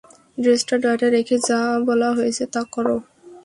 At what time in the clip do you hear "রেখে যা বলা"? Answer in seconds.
1.15-2.09